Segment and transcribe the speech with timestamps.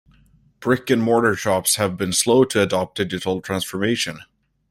[0.61, 4.21] Brick and mortar shops have been slow to adopt digital transformation.